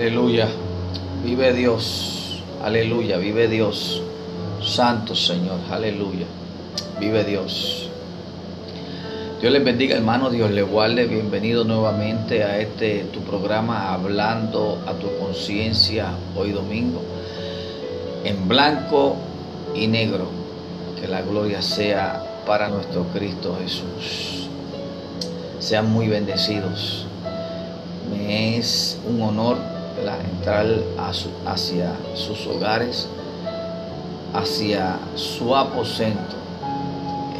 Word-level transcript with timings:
Aleluya. 0.00 0.48
Vive 1.22 1.52
Dios. 1.52 2.40
Aleluya. 2.64 3.18
Vive 3.18 3.48
Dios. 3.48 4.00
Santo 4.64 5.14
Señor. 5.14 5.58
Aleluya. 5.70 6.24
Vive 6.98 7.22
Dios. 7.22 7.90
Dios 9.42 9.52
les 9.52 9.62
bendiga, 9.62 9.96
hermano. 9.96 10.30
Dios 10.30 10.52
les 10.52 10.66
guarde. 10.66 11.04
Bienvenido 11.04 11.64
nuevamente 11.64 12.44
a 12.44 12.58
este 12.60 13.04
tu 13.12 13.20
programa 13.20 13.92
Hablando 13.92 14.78
a 14.86 14.94
tu 14.94 15.06
conciencia 15.18 16.14
hoy 16.34 16.52
domingo. 16.52 17.02
En 18.24 18.48
blanco 18.48 19.16
y 19.74 19.86
negro. 19.86 20.28
Que 20.98 21.08
la 21.08 21.20
gloria 21.20 21.60
sea 21.60 22.40
para 22.46 22.70
nuestro 22.70 23.04
Cristo 23.12 23.58
Jesús. 23.62 24.48
Sean 25.58 25.92
muy 25.92 26.08
bendecidos. 26.08 27.04
Me 28.10 28.56
es 28.56 28.98
un 29.06 29.20
honor 29.20 29.79
entrar 30.08 30.66
hacia 31.46 31.92
sus 32.14 32.46
hogares, 32.46 33.08
hacia 34.34 34.98
su 35.14 35.54
aposento, 35.54 36.36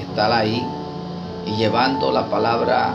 estar 0.00 0.32
ahí 0.32 0.66
y 1.46 1.56
llevando 1.56 2.12
la 2.12 2.26
palabra 2.26 2.94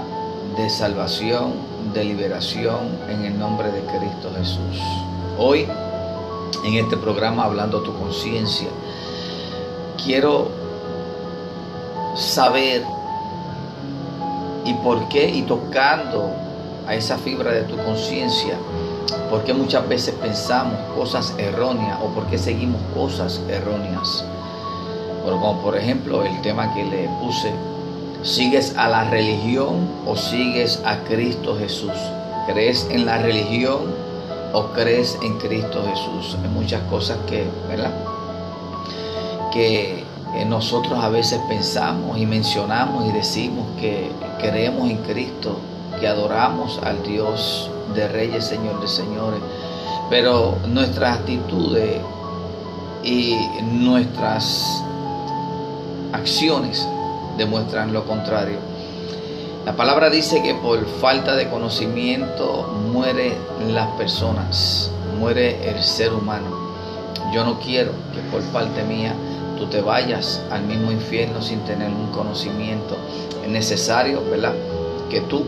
de 0.57 0.69
salvación, 0.69 1.53
de 1.93 2.03
liberación 2.03 2.99
en 3.09 3.25
el 3.25 3.39
nombre 3.39 3.71
de 3.71 3.81
Cristo 3.81 4.31
Jesús. 4.37 4.81
Hoy, 5.37 5.67
en 6.63 6.73
este 6.73 6.97
programa 6.97 7.45
Hablando 7.45 7.79
a 7.79 7.83
tu 7.83 7.93
conciencia, 7.97 8.67
quiero 10.03 10.49
saber 12.15 12.83
y 14.65 14.73
por 14.75 15.07
qué 15.09 15.29
y 15.29 15.43
tocando 15.43 16.31
a 16.87 16.95
esa 16.95 17.17
fibra 17.17 17.51
de 17.51 17.63
tu 17.63 17.77
conciencia, 17.77 18.57
porque 19.29 19.53
muchas 19.53 19.87
veces 19.87 20.15
pensamos 20.21 20.77
cosas 20.95 21.33
erróneas 21.37 21.99
o 22.01 22.07
porque 22.09 22.37
seguimos 22.37 22.81
cosas 22.93 23.41
erróneas. 23.49 24.25
como 25.23 25.61
por 25.61 25.77
ejemplo 25.77 26.23
el 26.23 26.41
tema 26.41 26.73
que 26.73 26.83
le 26.83 27.09
puse, 27.21 27.51
¿sigues 28.23 28.75
a 28.77 28.87
la 28.87 29.03
religión 29.09 29.89
o 30.05 30.15
sigues 30.15 30.81
a 30.85 30.97
Cristo 30.99 31.57
Jesús? 31.57 31.93
¿Crees 32.47 32.87
en 32.91 33.05
la 33.05 33.17
religión 33.17 33.93
o 34.53 34.67
crees 34.67 35.17
en 35.21 35.37
Cristo 35.39 35.83
Jesús? 35.87 36.37
Hay 36.41 36.49
muchas 36.49 36.81
cosas 36.83 37.17
que, 37.27 37.47
¿verdad? 37.67 37.91
Que 39.51 40.03
nosotros 40.47 41.03
a 41.03 41.09
veces 41.09 41.39
pensamos 41.47 42.17
y 42.17 42.25
mencionamos 42.25 43.05
y 43.05 43.11
decimos 43.11 43.65
que 43.79 44.11
creemos 44.39 44.89
en 44.89 44.97
Cristo, 44.97 45.57
que 45.99 46.07
adoramos 46.07 46.79
al 46.83 47.01
Dios 47.03 47.71
de 47.93 48.07
reyes, 48.07 48.45
Señor 48.45 48.81
de 48.81 48.87
señores, 48.87 49.39
pero 50.09 50.57
nuestras 50.67 51.19
actitudes 51.19 52.01
y 53.03 53.35
nuestras 53.63 54.83
acciones 56.11 56.87
demuestran 57.37 57.93
lo 57.93 58.05
contrario. 58.05 58.57
La 59.65 59.75
palabra 59.75 60.09
dice 60.09 60.43
que 60.43 60.53
por 60.53 60.85
falta 60.85 61.35
de 61.35 61.49
conocimiento 61.49 62.67
mueren 62.91 63.33
las 63.69 63.87
personas, 63.97 64.91
muere 65.19 65.69
el 65.69 65.81
ser 65.81 66.13
humano. 66.13 66.65
Yo 67.33 67.43
no 67.43 67.59
quiero 67.59 67.91
que 68.13 68.21
por 68.31 68.41
parte 68.51 68.83
mía 68.83 69.13
tú 69.57 69.65
te 69.67 69.81
vayas 69.81 70.41
al 70.51 70.63
mismo 70.63 70.91
infierno 70.91 71.41
sin 71.41 71.61
tener 71.61 71.89
un 71.89 72.11
conocimiento. 72.11 72.95
Es 73.43 73.49
necesario, 73.49 74.21
¿verdad? 74.29 74.53
Que 75.09 75.21
tú 75.21 75.45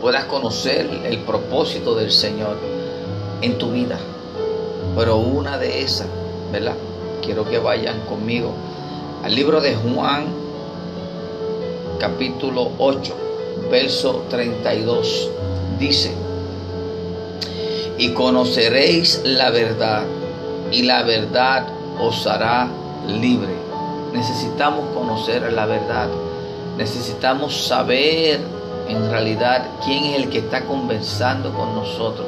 puedas 0.00 0.24
conocer 0.24 0.88
el 1.04 1.18
propósito 1.18 1.94
del 1.94 2.10
Señor 2.10 2.56
en 3.42 3.58
tu 3.58 3.70
vida. 3.70 3.98
Pero 4.96 5.16
una 5.16 5.58
de 5.58 5.82
esas, 5.82 6.06
¿verdad? 6.50 6.74
Quiero 7.22 7.48
que 7.48 7.58
vayan 7.58 8.00
conmigo 8.06 8.52
al 9.22 9.34
libro 9.34 9.60
de 9.60 9.74
Juan, 9.74 10.26
capítulo 11.98 12.70
8, 12.78 13.14
verso 13.70 14.24
32. 14.30 15.30
Dice, 15.78 16.12
y 17.98 18.12
conoceréis 18.12 19.20
la 19.24 19.50
verdad, 19.50 20.02
y 20.72 20.82
la 20.82 21.02
verdad 21.02 21.66
os 22.00 22.26
hará 22.26 22.68
libre. 23.06 23.54
Necesitamos 24.12 24.86
conocer 24.94 25.52
la 25.52 25.66
verdad. 25.66 26.08
Necesitamos 26.78 27.66
saber 27.66 28.40
en 28.90 29.10
realidad 29.10 29.66
quién 29.84 30.04
es 30.04 30.16
el 30.16 30.30
que 30.30 30.38
está 30.38 30.64
conversando 30.64 31.52
con 31.52 31.74
nosotros. 31.74 32.26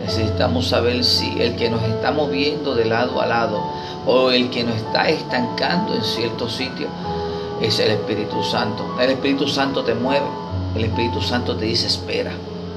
Necesitamos 0.00 0.68
saber 0.68 1.04
si 1.04 1.40
el 1.40 1.56
que 1.56 1.70
nos 1.70 1.82
está 1.82 2.10
moviendo 2.10 2.74
de 2.74 2.84
lado 2.84 3.20
a 3.20 3.26
lado 3.26 3.62
o 4.06 4.30
el 4.30 4.50
que 4.50 4.64
nos 4.64 4.76
está 4.76 5.08
estancando 5.08 5.94
en 5.94 6.02
cierto 6.02 6.48
sitio 6.48 6.88
es 7.60 7.78
el 7.78 7.92
Espíritu 7.92 8.42
Santo. 8.42 8.96
El 9.00 9.10
Espíritu 9.10 9.46
Santo 9.46 9.84
te 9.84 9.94
mueve, 9.94 10.26
el 10.74 10.84
Espíritu 10.84 11.22
Santo 11.22 11.56
te 11.56 11.66
dice 11.66 11.86
espera. 11.86 12.32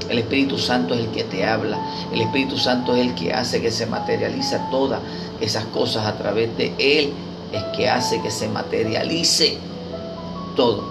El 0.07 0.19
Espíritu 0.19 0.59
Santo 0.59 0.93
es 0.93 0.99
el 0.99 1.07
que 1.07 1.23
te 1.23 1.43
habla. 1.45 1.79
El 2.13 2.21
Espíritu 2.21 2.57
Santo 2.57 2.95
es 2.95 3.01
el 3.01 3.15
que 3.15 3.33
hace 3.33 3.59
que 3.59 3.71
se 3.71 3.87
materializa 3.87 4.69
todas 4.69 4.99
esas 5.41 5.65
cosas 5.65 6.05
a 6.05 6.15
través 6.15 6.55
de 6.57 6.73
Él. 6.77 7.11
Es 7.51 7.63
que 7.75 7.89
hace 7.89 8.21
que 8.21 8.29
se 8.29 8.47
materialice 8.47 9.57
todo. 10.55 10.83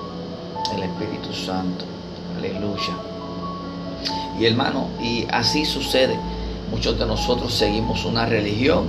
El 0.74 0.82
Espíritu 0.82 1.32
Santo. 1.32 1.93
Aleluya. 2.44 2.94
Y 4.38 4.44
hermano, 4.44 4.88
y 5.00 5.26
así 5.30 5.64
sucede. 5.64 6.18
Muchos 6.70 6.98
de 6.98 7.06
nosotros 7.06 7.54
seguimos 7.54 8.04
una 8.04 8.26
religión 8.26 8.88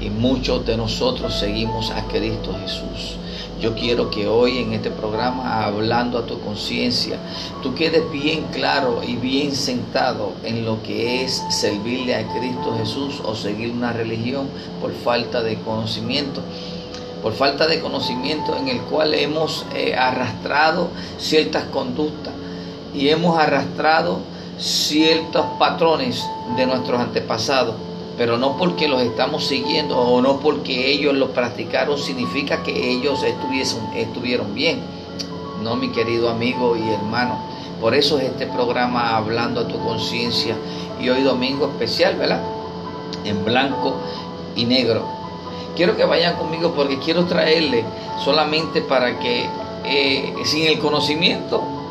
y 0.00 0.10
muchos 0.10 0.64
de 0.66 0.76
nosotros 0.76 1.36
seguimos 1.38 1.90
a 1.90 2.04
Cristo 2.06 2.54
Jesús. 2.60 3.16
Yo 3.60 3.74
quiero 3.74 4.10
que 4.10 4.28
hoy 4.28 4.58
en 4.58 4.72
este 4.72 4.90
programa, 4.90 5.64
hablando 5.64 6.18
a 6.18 6.26
tu 6.26 6.40
conciencia, 6.40 7.18
tú 7.62 7.74
quedes 7.74 8.10
bien 8.10 8.44
claro 8.52 9.02
y 9.06 9.16
bien 9.16 9.54
sentado 9.54 10.32
en 10.44 10.64
lo 10.64 10.82
que 10.82 11.24
es 11.24 11.42
servirle 11.48 12.14
a 12.14 12.26
Cristo 12.32 12.76
Jesús 12.78 13.20
o 13.24 13.34
seguir 13.34 13.70
una 13.72 13.92
religión 13.92 14.48
por 14.80 14.92
falta 14.92 15.42
de 15.42 15.56
conocimiento 15.56 16.42
por 17.22 17.34
falta 17.34 17.68
de 17.68 17.80
conocimiento 17.80 18.56
en 18.56 18.68
el 18.68 18.80
cual 18.80 19.14
hemos 19.14 19.64
eh, 19.74 19.94
arrastrado 19.94 20.88
ciertas 21.18 21.62
conductas 21.66 22.31
y 22.94 23.08
hemos 23.08 23.38
arrastrado 23.38 24.20
ciertos 24.58 25.44
patrones 25.58 26.24
de 26.56 26.66
nuestros 26.66 27.00
antepasados, 27.00 27.74
pero 28.16 28.36
no 28.36 28.56
porque 28.56 28.88
los 28.88 29.02
estamos 29.02 29.46
siguiendo 29.46 29.98
o 29.98 30.20
no 30.20 30.38
porque 30.40 30.90
ellos 30.90 31.14
los 31.14 31.30
practicaron 31.30 31.98
significa 31.98 32.62
que 32.62 32.90
ellos 32.90 33.24
estuvieron 33.24 34.54
bien. 34.54 34.80
No, 35.62 35.76
mi 35.76 35.90
querido 35.90 36.28
amigo 36.28 36.76
y 36.76 36.88
hermano. 36.90 37.38
Por 37.80 37.94
eso 37.94 38.18
es 38.18 38.24
este 38.24 38.46
programa 38.46 39.16
Hablando 39.16 39.62
a 39.62 39.68
tu 39.68 39.78
conciencia 39.78 40.56
y 41.00 41.08
hoy 41.08 41.22
domingo 41.22 41.66
especial, 41.66 42.16
¿verdad? 42.16 42.40
En 43.24 43.44
blanco 43.44 43.94
y 44.54 44.64
negro. 44.64 45.04
Quiero 45.74 45.96
que 45.96 46.04
vayan 46.04 46.36
conmigo 46.36 46.72
porque 46.76 46.98
quiero 46.98 47.24
traerle 47.24 47.84
solamente 48.24 48.82
para 48.82 49.18
que 49.18 49.46
eh, 49.84 50.34
sin 50.44 50.66
el 50.66 50.78
conocimiento 50.78 51.81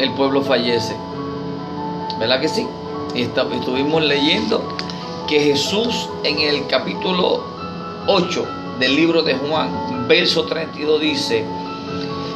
el 0.00 0.12
pueblo 0.14 0.42
fallece. 0.42 0.96
¿Verdad 2.18 2.40
que 2.40 2.48
sí? 2.48 2.66
Y 3.14 3.22
estuvimos 3.22 4.02
leyendo 4.02 4.62
que 5.28 5.40
Jesús 5.40 6.08
en 6.24 6.38
el 6.38 6.66
capítulo 6.66 7.44
8 8.06 8.46
del 8.78 8.96
libro 8.96 9.22
de 9.22 9.34
Juan, 9.34 10.06
verso 10.08 10.44
32 10.44 11.00
dice, 11.00 11.44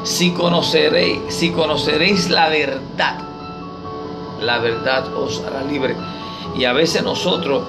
si 0.03 0.33
conoceréis, 0.33 1.21
si 1.29 1.51
conoceréis 1.51 2.29
la 2.29 2.49
verdad, 2.51 3.19
la 4.41 4.59
verdad 4.59 5.15
os 5.17 5.43
hará 5.45 5.63
libre. 5.63 5.97
Y 6.57 6.67
a 6.67 6.73
veces 6.73 7.03
nosotros 7.03 7.65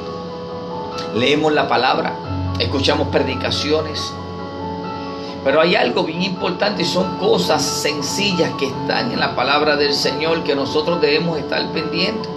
leemos 1.16 1.54
la 1.54 1.68
palabra, 1.70 2.14
escuchamos 2.60 3.08
predicaciones, 3.08 4.14
pero 5.46 5.62
hay 5.62 5.76
algo 5.76 6.04
bien 6.04 6.24
importante 6.24 6.82
y 6.82 6.86
son 6.86 7.18
cosas 7.18 7.62
sencillas 7.62 8.52
que 8.58 8.66
están 8.66 9.12
en 9.12 9.20
la 9.20 9.36
palabra 9.36 9.76
del 9.76 9.94
Señor 9.94 10.44
que 10.44 10.56
nosotros 10.56 11.00
debemos 11.00 11.38
estar 11.38 11.72
pendientes. 11.72 12.28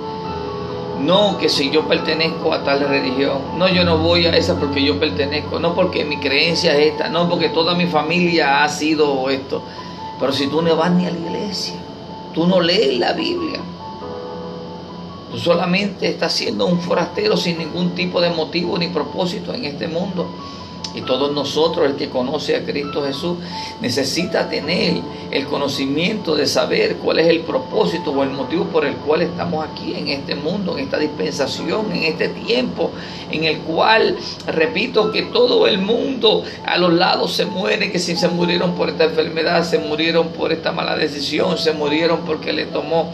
No 1.01 1.39
que 1.39 1.49
si 1.49 1.71
yo 1.71 1.89
pertenezco 1.89 2.53
a 2.53 2.63
tal 2.65 2.81
religión, 2.81 3.39
no 3.57 3.67
yo 3.67 3.83
no 3.83 3.97
voy 3.97 4.27
a 4.27 4.37
esa 4.37 4.61
porque 4.61 4.85
yo 4.85 5.01
pertenezco, 5.01 5.59
no 5.59 5.75
porque 5.75 6.05
mi 6.05 6.19
creencia 6.19 6.77
es 6.77 6.93
esta, 6.93 7.09
no 7.09 7.31
porque 7.31 7.49
toda 7.49 7.75
mi 7.75 7.87
familia 7.87 8.63
ha 8.63 8.69
sido 8.69 9.31
esto. 9.31 9.63
Pero 10.21 10.31
si 10.31 10.49
tú 10.49 10.61
no 10.61 10.77
vas 10.77 10.91
ni 10.91 11.07
a 11.07 11.11
la 11.11 11.19
iglesia, 11.19 11.77
tú 12.35 12.47
no 12.47 12.61
lees 12.61 12.99
la 12.99 13.15
Biblia, 13.15 13.61
tú 15.31 15.39
solamente 15.39 16.11
estás 16.11 16.35
siendo 16.35 16.67
un 16.67 16.79
forastero 16.79 17.39
sin 17.39 17.57
ningún 17.57 17.95
tipo 17.95 18.21
de 18.21 18.29
motivo 18.29 18.77
ni 18.77 18.89
propósito 18.89 19.55
en 19.55 19.65
este 19.65 19.89
mundo. 19.89 20.29
Y 20.95 21.03
todos 21.03 21.33
nosotros, 21.33 21.87
el 21.87 21.97
que 21.97 22.09
conoce 22.09 22.57
a 22.57 22.65
Cristo 22.65 23.05
Jesús, 23.05 23.39
necesita 23.81 24.49
tener 24.49 25.01
el 25.31 25.47
conocimiento 25.47 26.35
de 26.35 26.47
saber 26.47 26.97
cuál 26.97 27.19
es 27.19 27.29
el 27.29 27.41
propósito 27.41 28.13
o 28.13 28.23
el 28.23 28.31
motivo 28.31 28.65
por 28.65 28.85
el 28.85 28.95
cual 28.97 29.23
estamos 29.23 29.67
aquí 29.67 29.95
en 29.95 30.09
este 30.09 30.35
mundo, 30.35 30.77
en 30.79 30.85
esta 30.85 30.99
dispensación, 30.99 31.93
en 31.93 32.05
este 32.05 32.29
tiempo, 32.29 32.91
en 33.31 33.45
el 33.45 33.59
cual, 33.59 34.17
repito, 34.47 35.13
que 35.13 35.23
todo 35.23 35.67
el 35.67 35.79
mundo 35.79 36.45
a 36.65 36.79
los 36.79 36.93
lados 36.93 37.33
se 37.33 37.45
muere, 37.47 37.91
que 37.93 37.99
si 37.99 38.17
se 38.17 38.29
murieron 38.29 38.75
por 38.75 38.89
esta 38.89 39.05
enfermedad, 39.05 39.65
se 39.65 39.79
murieron 39.79 40.29
por 40.29 40.53
esta 40.53 40.73
mala 40.73 40.97
decisión, 40.97 41.59
se 41.59 41.73
murieron 41.73 42.21
porque 42.21 42.53
le 42.53 42.67
tomó 42.67 43.13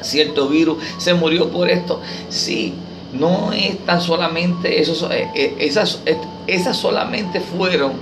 cierto 0.00 0.48
virus, 0.48 0.78
se 0.98 1.14
murió 1.14 1.50
por 1.50 1.70
esto. 1.70 2.00
Sí, 2.28 2.74
no 3.12 3.52
es 3.52 3.78
tan 3.84 4.00
solamente 4.00 4.80
eso, 4.80 5.10
eh, 5.10 5.30
eh, 5.34 5.56
esas, 5.60 6.02
eh, 6.06 6.18
esas 6.46 6.76
solamente 6.76 7.40
fueron, 7.40 7.92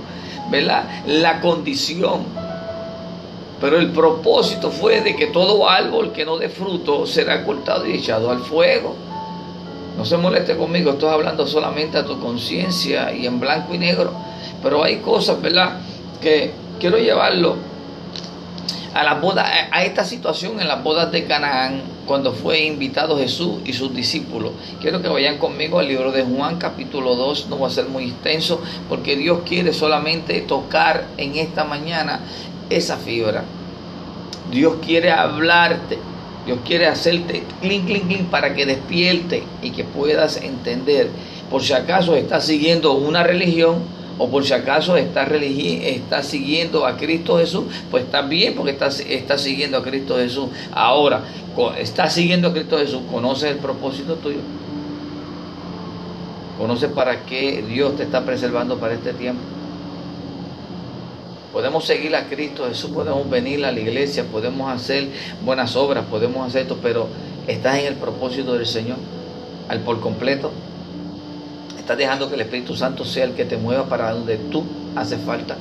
¿verdad? 0.49 0.83
La 1.05 1.41
condición. 1.41 2.23
Pero 3.61 3.79
el 3.79 3.91
propósito 3.91 4.69
fue 4.69 5.01
de 5.01 5.15
que 5.15 5.27
todo 5.27 5.69
árbol 5.69 6.11
que 6.11 6.25
no 6.25 6.37
dé 6.37 6.49
fruto 6.49 7.05
será 7.05 7.43
cortado 7.45 7.87
y 7.87 7.93
echado 7.93 8.29
al 8.29 8.39
fuego. 8.39 8.95
No 9.97 10.03
se 10.03 10.17
moleste 10.17 10.57
conmigo, 10.57 10.91
estoy 10.91 11.09
hablando 11.09 11.47
solamente 11.47 11.97
a 11.97 12.05
tu 12.05 12.19
conciencia 12.19 13.13
y 13.13 13.25
en 13.25 13.39
blanco 13.39 13.73
y 13.73 13.77
negro. 13.77 14.11
Pero 14.61 14.83
hay 14.83 14.97
cosas, 14.97 15.41
¿verdad? 15.41 15.79
Que 16.21 16.51
quiero 16.79 16.97
llevarlo 16.97 17.55
a 18.93 19.03
la 19.03 19.15
boda, 19.15 19.45
a 19.71 19.83
esta 19.85 20.03
situación 20.03 20.59
en 20.59 20.67
las 20.67 20.83
bodas 20.83 21.11
de 21.11 21.25
Canaán, 21.25 21.94
cuando 22.05 22.33
fue 22.33 22.65
invitado 22.65 23.17
Jesús 23.17 23.59
y 23.65 23.73
sus 23.73 23.93
discípulos. 23.93 24.51
Quiero 24.81 25.01
que 25.01 25.07
vayan 25.07 25.37
conmigo 25.37 25.79
al 25.79 25.87
libro 25.87 26.11
de 26.11 26.23
Juan, 26.23 26.57
capítulo 26.57 27.15
2, 27.15 27.47
no 27.49 27.59
va 27.59 27.67
a 27.67 27.71
ser 27.71 27.87
muy 27.87 28.05
extenso, 28.05 28.61
porque 28.87 29.15
Dios 29.15 29.39
quiere 29.45 29.73
solamente 29.73 30.41
tocar 30.41 31.07
en 31.17 31.35
esta 31.35 31.63
mañana 31.63 32.19
esa 32.69 32.97
fibra. 32.97 33.43
Dios 34.51 34.75
quiere 34.85 35.11
hablarte, 35.11 35.97
Dios 36.45 36.59
quiere 36.63 36.87
hacerte 36.87 37.43
clink, 37.61 37.87
clink, 37.87 38.07
clink 38.07 38.29
para 38.29 38.53
que 38.53 38.65
despierte 38.65 39.43
y 39.61 39.71
que 39.71 39.83
puedas 39.83 40.37
entender. 40.37 41.09
Por 41.49 41.63
si 41.63 41.73
acaso 41.73 42.15
estás 42.15 42.45
siguiendo 42.45 42.93
una 42.93 43.23
religión, 43.23 43.83
o 44.17 44.29
por 44.29 44.45
si 44.45 44.53
acaso 44.53 44.95
estás, 44.95 45.29
está 45.31 46.23
siguiendo 46.23 46.85
a 46.85 46.95
Cristo 46.95 47.37
Jesús, 47.37 47.65
pues 47.91 48.05
está 48.05 48.21
bien 48.21 48.55
porque 48.55 48.71
estás, 48.71 49.01
está 49.01 49.37
siguiendo 49.37 49.77
a 49.77 49.83
Cristo 49.83 50.15
Jesús. 50.17 50.49
Ahora, 50.71 51.21
estás 51.77 52.13
siguiendo 52.13 52.49
a 52.49 52.53
Cristo 52.53 52.77
Jesús, 52.77 53.01
conoces 53.11 53.51
el 53.51 53.57
propósito 53.57 54.15
tuyo. 54.15 54.39
Conoces 56.57 56.89
para 56.91 57.25
qué 57.25 57.63
Dios 57.67 57.97
te 57.97 58.03
está 58.03 58.23
preservando 58.23 58.77
para 58.77 58.93
este 58.93 59.11
tiempo. 59.13 59.41
Podemos 61.51 61.85
seguir 61.85 62.15
a 62.15 62.27
Cristo 62.27 62.65
Jesús, 62.67 62.91
podemos 62.91 63.29
venir 63.29 63.65
a 63.65 63.71
la 63.71 63.79
iglesia, 63.79 64.25
podemos 64.25 64.71
hacer 64.71 65.07
buenas 65.43 65.75
obras, 65.75 66.05
podemos 66.09 66.47
hacer 66.47 66.63
esto, 66.63 66.77
pero 66.81 67.07
estás 67.47 67.79
en 67.79 67.85
el 67.87 67.95
propósito 67.95 68.53
del 68.53 68.65
Señor 68.65 68.97
al 69.67 69.79
por 69.79 69.99
completo. 69.99 70.51
Estás 71.85 71.99
dejando 71.99 72.27
que 72.29 72.33
el 72.33 72.41
Espíritu 72.41 72.75
Santo 72.75 73.05
sea 73.05 73.25
el 73.25 73.33
que 73.33 73.45
te 73.45 73.57
mueva 73.57 73.85
para 73.85 74.11
donde 74.11 74.37
tú 74.37 74.63
hace 74.95 75.17
falta. 75.17 75.55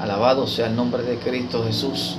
Alabado 0.00 0.46
sea 0.46 0.68
el 0.68 0.76
nombre 0.76 1.02
de 1.02 1.16
Cristo 1.16 1.64
Jesús. 1.66 2.14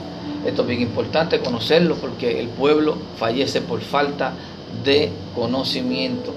Esto 0.46 0.64
es 0.64 0.68
bien 0.68 0.82
importante 0.82 1.40
conocerlo 1.40 1.96
porque 1.96 2.42
el 2.42 2.50
pueblo 2.50 2.98
fallece 3.18 3.62
por 3.62 3.80
falta 3.80 4.34
de 4.84 5.14
conocimiento. 5.34 6.34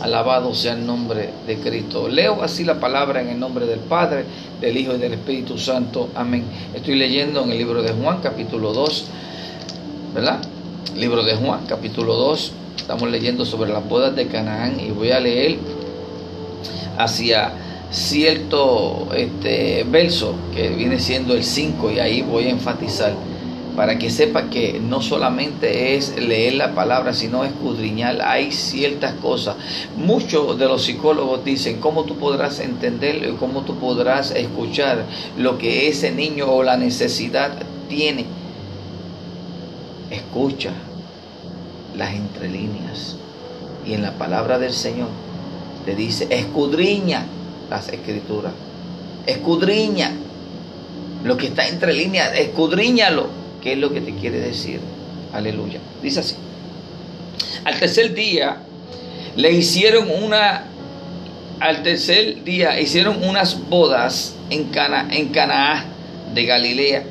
Alabado 0.00 0.52
sea 0.56 0.72
el 0.72 0.84
nombre 0.84 1.30
de 1.46 1.58
Cristo. 1.58 2.08
Leo 2.08 2.42
así 2.42 2.64
la 2.64 2.80
palabra 2.80 3.20
en 3.20 3.28
el 3.28 3.38
nombre 3.38 3.66
del 3.66 3.78
Padre, 3.78 4.24
del 4.60 4.76
Hijo 4.76 4.96
y 4.96 4.98
del 4.98 5.12
Espíritu 5.12 5.56
Santo. 5.56 6.08
Amén. 6.16 6.42
Estoy 6.74 6.96
leyendo 6.96 7.44
en 7.44 7.52
el 7.52 7.58
libro 7.58 7.80
de 7.80 7.92
Juan, 7.92 8.18
capítulo 8.20 8.72
2, 8.72 9.04
¿verdad? 10.14 10.40
Libro 10.96 11.22
de 11.22 11.36
Juan, 11.36 11.60
capítulo 11.68 12.16
2. 12.16 12.54
Estamos 12.76 13.08
leyendo 13.08 13.44
sobre 13.44 13.70
las 13.70 13.88
bodas 13.88 14.16
de 14.16 14.26
Canaán 14.26 14.80
y 14.80 14.90
voy 14.90 15.12
a 15.12 15.20
leer 15.20 15.56
hacia 16.98 17.52
cierto 17.90 19.08
este, 19.14 19.84
verso 19.84 20.34
que 20.54 20.70
viene 20.70 20.98
siendo 20.98 21.34
el 21.34 21.44
5 21.44 21.90
y 21.92 21.98
ahí 21.98 22.22
voy 22.22 22.46
a 22.46 22.50
enfatizar 22.50 23.14
para 23.76 23.98
que 23.98 24.10
sepa 24.10 24.50
que 24.50 24.80
no 24.80 25.00
solamente 25.00 25.96
es 25.96 26.16
leer 26.16 26.54
la 26.54 26.74
palabra, 26.74 27.14
sino 27.14 27.44
escudriñar. 27.44 28.20
Hay 28.22 28.52
ciertas 28.52 29.14
cosas. 29.14 29.56
Muchos 29.96 30.58
de 30.58 30.66
los 30.66 30.84
psicólogos 30.84 31.44
dicen 31.44 31.80
cómo 31.80 32.04
tú 32.04 32.16
podrás 32.16 32.60
entender, 32.60 33.34
cómo 33.38 33.62
tú 33.62 33.76
podrás 33.76 34.30
escuchar 34.32 35.06
lo 35.38 35.56
que 35.58 35.88
ese 35.88 36.12
niño 36.12 36.50
o 36.50 36.62
la 36.62 36.76
necesidad 36.76 37.52
tiene. 37.88 38.26
Escucha 40.10 40.72
las 41.96 42.14
entrelíneas 42.14 43.16
y 43.86 43.94
en 43.94 44.02
la 44.02 44.12
palabra 44.12 44.58
del 44.58 44.72
Señor 44.72 45.08
te 45.84 45.94
dice, 45.94 46.26
escudriña 46.30 47.24
las 47.70 47.88
escrituras, 47.88 48.52
escudriña 49.26 50.12
lo 51.24 51.36
que 51.36 51.46
está 51.48 51.68
entre 51.68 51.92
líneas, 51.92 52.32
escudriñalo, 52.36 53.28
qué 53.62 53.72
es 53.72 53.78
lo 53.78 53.92
que 53.92 54.00
te 54.00 54.14
quiere 54.14 54.40
decir. 54.40 54.80
Aleluya. 55.32 55.80
Dice 56.02 56.20
así. 56.20 56.36
Al 57.64 57.78
tercer 57.78 58.12
día 58.14 58.58
le 59.36 59.52
hicieron 59.52 60.08
una, 60.10 60.64
al 61.60 61.82
tercer 61.82 62.42
día 62.44 62.78
hicieron 62.80 63.22
unas 63.24 63.68
bodas 63.68 64.34
en, 64.50 64.64
Cana, 64.64 65.08
en 65.10 65.28
Canaá 65.28 65.84
de 66.34 66.44
Galilea 66.44 67.04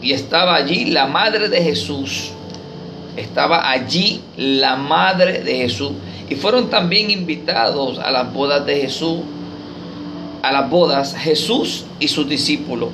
y 0.00 0.12
estaba 0.12 0.54
allí 0.54 0.86
la 0.86 1.06
madre 1.06 1.48
de 1.48 1.62
Jesús. 1.62 2.30
Estaba 3.16 3.70
allí 3.70 4.22
la 4.36 4.76
madre 4.76 5.42
de 5.42 5.56
Jesús 5.56 5.92
y 6.28 6.34
fueron 6.36 6.70
también 6.70 7.10
invitados 7.10 7.98
a 7.98 8.10
las 8.10 8.32
bodas 8.32 8.64
de 8.66 8.80
Jesús, 8.80 9.20
a 10.42 10.52
las 10.52 10.70
bodas 10.70 11.14
Jesús 11.16 11.84
y 11.98 12.08
sus 12.08 12.28
discípulos. 12.28 12.90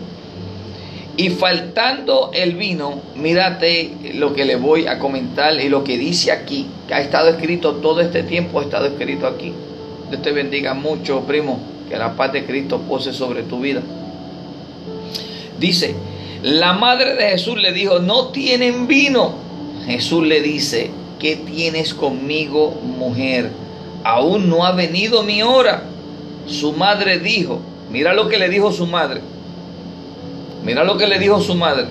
Y 1.17 1.31
faltando 1.31 2.31
el 2.33 2.55
vino, 2.55 3.01
mírate 3.15 3.93
lo 4.15 4.33
que 4.33 4.45
le 4.45 4.57
voy 4.57 4.87
a 4.87 4.99
comentar 4.99 5.61
y 5.61 5.69
lo 5.69 5.85
que 5.85 5.99
dice 5.99 6.33
aquí, 6.33 6.67
que 6.89 6.95
ha 6.95 7.01
estado 7.01 7.29
escrito 7.29 7.75
todo 7.77 8.01
este 8.01 8.23
tiempo, 8.23 8.59
ha 8.59 8.63
estado 8.63 8.87
escrito 8.87 9.27
aquí. 9.27 9.53
Dios 10.09 10.23
te 10.23 10.33
bendiga 10.33 10.75
mucho, 10.75 11.21
primo, 11.21 11.61
que 11.89 11.97
la 11.97 12.17
paz 12.17 12.33
de 12.33 12.45
Cristo 12.45 12.81
pose 12.89 13.13
sobre 13.13 13.43
tu 13.43 13.61
vida. 13.61 13.83
Dice, 15.59 15.95
la 16.43 16.73
madre 16.73 17.15
de 17.17 17.31
Jesús 17.31 17.61
le 17.61 17.73
dijo, 17.73 17.99
no 17.99 18.29
tienen 18.29 18.87
vino. 18.87 19.35
Jesús 19.87 20.27
le 20.27 20.41
dice, 20.41 20.91
¿qué 21.21 21.37
tienes 21.37 21.95
conmigo, 21.95 22.71
mujer? 22.83 23.51
Aún 24.03 24.49
no 24.49 24.65
ha 24.65 24.73
venido 24.73 25.23
mi 25.23 25.43
hora. 25.43 25.85
Su 26.47 26.73
madre 26.73 27.21
dijo, 27.21 27.61
mira 27.91 28.13
lo 28.13 28.29
que 28.29 28.39
le 28.39 28.49
dijo 28.49 28.73
su 28.73 28.87
madre. 28.87 29.21
Mira 30.65 30.83
lo 30.83 30.97
que 30.97 31.07
le 31.07 31.19
dijo 31.19 31.41
su 31.41 31.55
madre. 31.55 31.87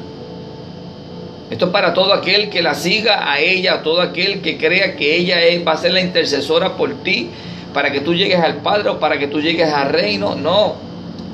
Esto 1.49 1.67
es 1.67 1.71
para 1.71 1.93
todo 1.93 2.13
aquel 2.13 2.49
que 2.49 2.61
la 2.61 2.75
siga 2.75 3.31
a 3.31 3.39
ella, 3.39 3.81
todo 3.81 4.01
aquel 4.01 4.41
que 4.41 4.57
crea 4.57 4.95
que 4.95 5.15
ella 5.15 5.37
va 5.65 5.73
a 5.73 5.77
ser 5.77 5.93
la 5.93 6.01
intercesora 6.01 6.75
por 6.75 6.93
ti, 7.03 7.29
para 7.73 7.91
que 7.91 8.01
tú 8.01 8.13
llegues 8.13 8.39
al 8.39 8.57
Padre 8.57 8.89
o 8.89 8.99
para 8.99 9.17
que 9.17 9.27
tú 9.27 9.41
llegues 9.41 9.71
al 9.71 9.89
reino. 9.89 10.35
No, 10.35 10.75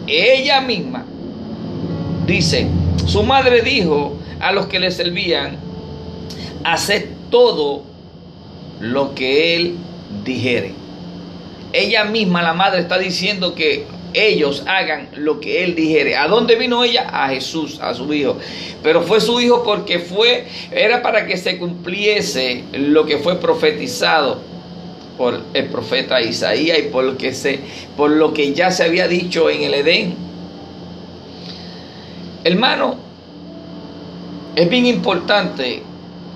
ella 0.07 0.61
misma 0.61 1.05
dice, 2.25 2.67
su 3.05 3.23
madre 3.23 3.61
dijo 3.61 4.17
a 4.39 4.51
los 4.51 4.67
que 4.67 4.79
le 4.79 4.91
servían, 4.91 5.57
haced 6.63 7.05
todo 7.29 7.83
lo 8.79 9.15
que 9.15 9.55
él 9.55 9.75
dijere. 10.23 10.73
Ella 11.73 12.05
misma, 12.05 12.41
la 12.41 12.53
madre, 12.53 12.81
está 12.81 12.97
diciendo 12.97 13.53
que 13.53 13.85
ellos 14.13 14.63
hagan 14.65 15.09
lo 15.15 15.39
que 15.39 15.63
él 15.63 15.75
dijere. 15.75 16.15
¿A 16.15 16.27
dónde 16.27 16.55
vino 16.55 16.83
ella? 16.83 17.09
A 17.11 17.29
Jesús, 17.29 17.79
a 17.81 17.93
su 17.93 18.11
hijo. 18.13 18.37
Pero 18.81 19.01
fue 19.01 19.19
su 19.19 19.39
hijo 19.41 19.63
porque 19.63 19.99
fue, 19.99 20.47
era 20.71 21.01
para 21.01 21.25
que 21.25 21.37
se 21.37 21.57
cumpliese 21.57 22.63
lo 22.73 23.05
que 23.05 23.17
fue 23.17 23.39
profetizado 23.39 24.39
por 25.17 25.41
el 25.53 25.65
profeta 25.65 26.21
Isaías 26.21 26.79
y 26.79 26.83
por 26.83 27.03
lo 27.03 27.17
que 27.17 27.33
se, 27.33 27.59
por 27.95 28.09
lo 28.09 28.33
que 28.33 28.53
ya 28.53 28.71
se 28.71 28.83
había 28.83 29.07
dicho 29.07 29.49
en 29.49 29.63
el 29.63 29.73
Edén. 29.73 30.15
Hermano, 32.43 32.97
es 34.55 34.69
bien 34.69 34.85
importante 34.85 35.81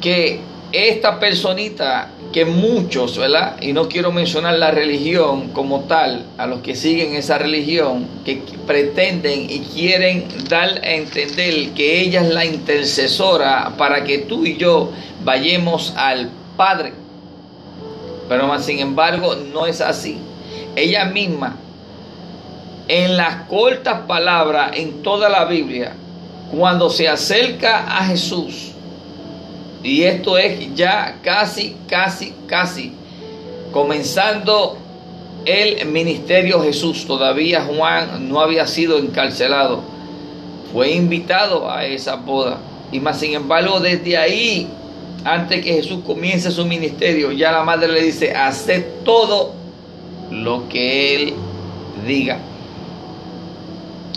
que 0.01 0.39
esta 0.71 1.19
personita 1.19 2.11
que 2.31 2.45
muchos, 2.45 3.17
¿verdad? 3.17 3.57
Y 3.59 3.73
no 3.73 3.89
quiero 3.89 4.11
mencionar 4.11 4.59
la 4.59 4.71
religión 4.71 5.49
como 5.49 5.81
tal, 5.81 6.25
a 6.37 6.45
los 6.45 6.61
que 6.61 6.75
siguen 6.75 7.15
esa 7.15 7.39
religión, 7.39 8.07
que 8.23 8.43
pretenden 8.67 9.49
y 9.49 9.59
quieren 9.61 10.27
dar 10.47 10.79
a 10.83 10.91
entender 10.91 11.69
que 11.71 12.01
ella 12.01 12.21
es 12.21 12.29
la 12.29 12.45
intercesora 12.45 13.73
para 13.77 14.03
que 14.03 14.19
tú 14.19 14.45
y 14.45 14.57
yo 14.57 14.91
vayamos 15.23 15.93
al 15.97 16.29
Padre. 16.55 16.93
Pero 18.27 18.47
más 18.47 18.65
sin 18.65 18.79
embargo 18.79 19.35
no 19.35 19.65
es 19.65 19.81
así. 19.81 20.19
Ella 20.75 21.05
misma 21.05 21.57
en 22.87 23.17
las 23.17 23.47
cortas 23.47 24.01
palabras 24.07 24.71
en 24.75 25.01
toda 25.01 25.29
la 25.29 25.45
Biblia, 25.45 25.93
cuando 26.51 26.89
se 26.89 27.07
acerca 27.07 27.85
a 27.97 28.05
Jesús, 28.05 28.71
y 29.83 30.03
esto 30.03 30.37
es 30.37 30.75
ya 30.75 31.19
casi, 31.23 31.75
casi, 31.87 32.33
casi, 32.47 32.93
comenzando 33.71 34.77
el 35.45 35.85
ministerio 35.87 36.61
Jesús, 36.61 37.05
todavía 37.05 37.61
Juan 37.61 38.29
no 38.29 38.41
había 38.41 38.67
sido 38.67 38.97
encarcelado, 38.97 39.81
fue 40.73 40.91
invitado 40.91 41.71
a 41.71 41.85
esa 41.85 42.15
boda. 42.15 42.59
Y 42.91 42.99
más 42.99 43.19
sin 43.19 43.33
embargo, 43.33 43.79
desde 43.79 44.17
ahí, 44.17 44.67
antes 45.23 45.63
que 45.63 45.73
Jesús 45.73 46.03
comience 46.05 46.51
su 46.51 46.65
ministerio, 46.65 47.31
ya 47.31 47.51
la 47.51 47.63
madre 47.63 47.87
le 47.87 48.01
dice, 48.01 48.33
hace 48.33 48.79
todo 49.05 49.53
lo 50.29 50.67
que 50.67 51.15
él 51.15 51.33
diga. 52.05 52.39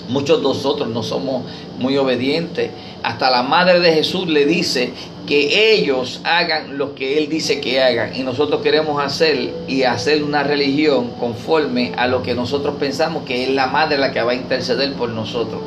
Muchos 0.08 0.38
de 0.38 0.44
nosotros 0.44 0.88
no 0.88 1.02
somos 1.02 1.44
muy 1.78 1.96
obedientes. 1.96 2.70
Hasta 3.02 3.30
la 3.30 3.42
madre 3.42 3.80
de 3.80 3.92
Jesús 3.92 4.28
le 4.28 4.44
dice 4.46 4.92
que 5.26 5.72
ellos 5.72 6.20
hagan 6.24 6.76
lo 6.76 6.94
que 6.94 7.18
Él 7.18 7.28
dice 7.28 7.60
que 7.60 7.80
hagan. 7.80 8.14
Y 8.14 8.22
nosotros 8.22 8.62
queremos 8.62 9.02
hacer 9.02 9.52
y 9.68 9.84
hacer 9.84 10.22
una 10.22 10.42
religión 10.42 11.10
conforme 11.20 11.92
a 11.96 12.06
lo 12.08 12.22
que 12.22 12.34
nosotros 12.34 12.76
pensamos 12.78 13.24
que 13.24 13.44
es 13.44 13.50
la 13.50 13.66
madre 13.68 13.98
la 13.98 14.12
que 14.12 14.22
va 14.22 14.32
a 14.32 14.34
interceder 14.34 14.92
por 14.94 15.10
nosotros. 15.10 15.60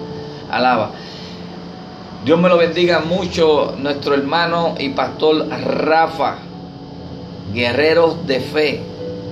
Alaba. 0.51 0.91
Dios 2.25 2.39
me 2.39 2.50
lo 2.50 2.58
bendiga 2.58 3.01
mucho, 3.01 3.75
nuestro 3.77 4.15
hermano 4.15 4.75
y 4.79 4.89
pastor 4.89 5.48
Rafa, 5.48 6.38
guerreros 7.53 8.25
de 8.27 8.39
fe. 8.39 8.82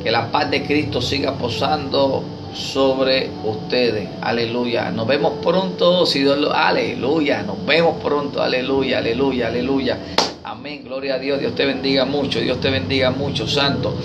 Que 0.03 0.11
la 0.11 0.31
paz 0.31 0.51
de 0.51 0.63
Cristo 0.63 1.01
siga 1.01 1.33
posando 1.33 2.23
sobre 2.53 3.29
ustedes. 3.43 4.09
Aleluya. 4.21 4.91
Nos 4.91 5.07
vemos 5.07 5.33
pronto. 5.43 6.05
Si 6.05 6.19
Dios 6.19 6.37
lo. 6.37 6.53
Aleluya. 6.53 7.43
Nos 7.43 7.65
vemos 7.65 8.01
pronto. 8.01 8.41
Aleluya. 8.41 8.99
Aleluya. 8.99 9.47
Aleluya. 9.47 9.97
Amén. 10.43 10.83
Gloria 10.83 11.15
a 11.15 11.19
Dios. 11.19 11.39
Dios 11.39 11.55
te 11.55 11.65
bendiga 11.65 12.05
mucho. 12.05 12.39
Dios 12.39 12.59
te 12.61 12.69
bendiga 12.69 13.11
mucho, 13.11 13.47
Santo. 13.47 13.95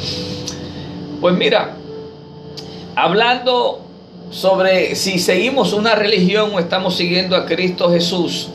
Pues 1.20 1.34
mira, 1.34 1.76
hablando 2.94 3.80
sobre 4.30 4.94
si 4.94 5.18
seguimos 5.18 5.72
una 5.72 5.94
religión 5.94 6.50
o 6.54 6.58
estamos 6.58 6.96
siguiendo 6.96 7.36
a 7.36 7.46
Cristo 7.46 7.90
Jesús 7.90 8.50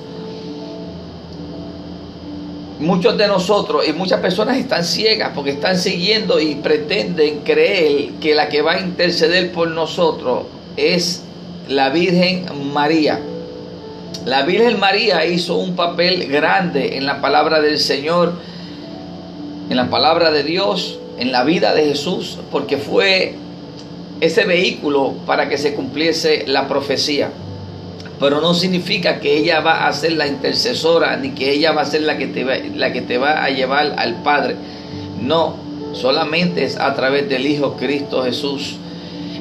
muchos 2.84 3.18
de 3.18 3.28
nosotros 3.28 3.88
y 3.88 3.94
muchas 3.94 4.20
personas 4.20 4.58
están 4.58 4.84
ciegas 4.84 5.32
porque 5.34 5.52
están 5.52 5.78
siguiendo 5.78 6.40
y 6.40 6.56
pretenden 6.56 7.40
creer 7.40 8.12
que 8.22 8.36
la 8.36 8.50
que 8.50 8.62
va 8.62 8.74
a 8.74 8.80
interceder 8.82 9.52
por 9.52 9.70
nosotros 9.70 10.44
es 10.78 11.24
la 11.68 11.90
Virgen 11.90 12.46
María. 12.74 13.20
La 14.26 14.44
Virgen 14.44 14.80
María 14.80 15.26
hizo 15.26 15.56
un 15.56 15.76
papel 15.76 16.28
grande 16.28 16.98
en 16.98 17.06
la 17.06 17.22
palabra 17.22 17.62
del 17.62 17.80
Señor, 17.80 18.34
en 19.70 19.78
la 19.78 19.90
palabra 19.90 20.32
de 20.32 20.44
Dios, 20.44 21.00
en 21.18 21.32
la 21.32 21.44
vida 21.44 21.74
de 21.74 21.86
Jesús, 21.86 22.38
porque 22.52 22.78
fue 22.78 23.36
ese 24.22 24.46
vehículo 24.46 25.14
para 25.26 25.50
que 25.50 25.58
se 25.58 25.74
cumpliese 25.74 26.46
la 26.48 26.68
profecía 26.68 27.32
pero 28.24 28.40
no 28.40 28.54
significa 28.54 29.20
que 29.20 29.38
ella 29.38 29.60
va 29.60 29.86
a 29.86 29.92
ser 29.92 30.14
la 30.14 30.26
intercesora 30.26 31.18
ni 31.18 31.32
que 31.32 31.52
ella 31.52 31.74
va 31.74 31.82
a 31.82 31.86
ser 31.86 32.04
la 32.04 32.18
que 32.18 32.28
te 32.28 32.46
va, 32.46 32.54
la 32.74 32.94
que 32.94 33.02
te 33.02 33.18
va 33.18 33.44
a 33.44 33.50
llevar 33.50 33.96
al 33.98 34.24
Padre. 34.24 34.56
No, 35.20 35.58
solamente 35.92 36.64
es 36.64 36.78
a 36.78 36.94
través 36.96 37.28
del 37.28 37.46
Hijo 37.46 37.76
Cristo 37.76 38.24
Jesús. 38.24 38.78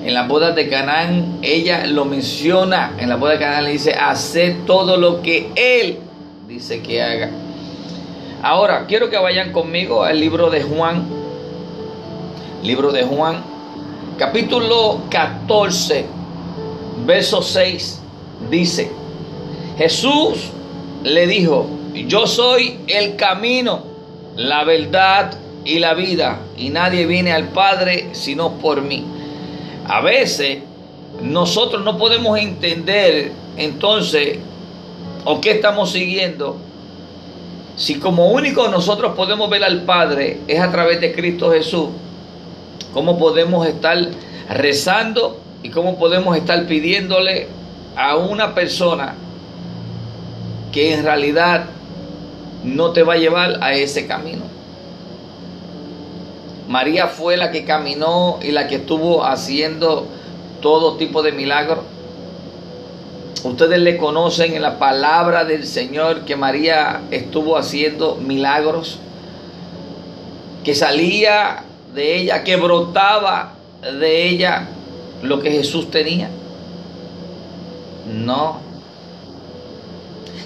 En 0.05 0.15
las 0.15 0.27
bodas 0.27 0.57
de 0.57 0.69
Canaán, 0.69 1.39
ella 1.43 1.87
lo 1.87 2.07
menciona. 2.07 2.97
En 2.99 3.09
la 3.09 3.15
boda 3.15 3.35
de 3.35 3.39
Canaán 3.39 3.67
le 3.67 3.71
dice, 3.71 3.93
hacer 3.93 4.67
todo 4.67 4.97
lo 4.97 5.23
que 5.23 5.53
Él 5.55 6.01
dice 6.49 6.83
que 6.83 7.01
haga. 7.01 7.31
Ahora, 8.43 8.87
quiero 8.89 9.11
que 9.11 9.17
vayan 9.17 9.53
conmigo 9.53 10.03
al 10.03 10.19
libro 10.19 10.51
de 10.51 10.61
Juan. 10.61 11.07
Libro 12.65 12.91
de 12.91 13.05
Juan, 13.05 13.45
capítulo 14.19 15.03
14, 15.09 16.05
verso 17.07 17.43
6 17.43 18.02
dice, 18.51 18.91
Jesús 19.79 20.51
le 21.03 21.27
dijo, 21.27 21.67
yo 22.07 22.27
soy 22.27 22.79
el 22.87 23.17
camino, 23.17 23.83
la 24.37 24.65
verdad 24.65 25.35
y 25.65 25.79
la 25.79 25.95
vida, 25.95 26.41
y 26.57 26.71
nadie 26.71 27.07
viene 27.07 27.33
al 27.33 27.49
Padre 27.49 28.11
sino 28.13 28.53
por 28.55 28.83
mí. 28.83 29.05
A 29.87 30.01
veces 30.01 30.59
nosotros 31.21 31.85
no 31.85 31.99
podemos 31.99 32.39
entender 32.39 33.33
entonces 33.57 34.39
o 35.25 35.41
qué 35.41 35.53
estamos 35.53 35.93
siguiendo. 35.93 36.57
Si 37.77 37.97
como 37.97 38.31
único 38.31 38.69
nosotros 38.69 39.15
podemos 39.15 39.49
ver 39.51 39.65
al 39.65 39.83
Padre 39.83 40.41
es 40.47 40.61
a 40.61 40.71
través 40.71 41.01
de 41.01 41.13
Cristo 41.13 41.51
Jesús, 41.51 41.89
¿cómo 42.93 43.19
podemos 43.19 43.67
estar 43.67 43.99
rezando 44.49 45.41
y 45.63 45.71
cómo 45.71 45.99
podemos 45.99 46.37
estar 46.37 46.67
pidiéndole 46.67 47.49
a 47.97 48.17
una 48.17 48.55
persona 48.55 49.15
que 50.73 50.95
en 50.95 51.05
realidad 51.05 51.67
no 52.65 52.93
te 52.93 53.03
va 53.03 53.15
a 53.15 53.19
llevar 53.19 53.59
a 53.63 53.75
ese 53.75 54.07
camino. 54.07 54.43
María 56.69 57.09
fue 57.09 57.37
la 57.37 57.51
que 57.51 57.65
caminó 57.65 58.39
y 58.43 58.53
la 58.53 58.67
que 58.67 58.77
estuvo 58.77 59.25
haciendo 59.25 60.07
todo 60.61 60.97
tipo 60.97 61.23
de 61.23 61.33
milagros. 61.33 61.81
Ustedes 63.45 63.81
le 63.81 63.97
conocen 63.97 64.55
en 64.55 64.63
la 64.63 64.79
palabra 64.79 65.45
del 65.45 65.67
Señor 65.67 66.21
que 66.25 66.37
María 66.37 67.03
estuvo 67.11 67.59
haciendo 67.59 68.17
milagros, 68.17 68.99
que 70.65 70.75
salía 70.75 71.65
de 71.93 72.17
ella, 72.17 72.45
que 72.45 72.57
brotaba 72.57 73.55
de 73.83 74.29
ella 74.29 74.69
lo 75.23 75.41
que 75.41 75.51
Jesús 75.51 75.91
tenía. 75.91 76.31
No. 78.13 78.61